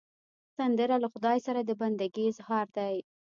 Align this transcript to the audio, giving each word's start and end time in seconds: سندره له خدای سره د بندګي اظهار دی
سندره 0.57 0.95
له 1.03 1.07
خدای 1.13 1.37
سره 1.45 1.59
د 1.63 1.71
بندګي 1.79 2.23
اظهار 2.31 2.67
دی 2.77 2.95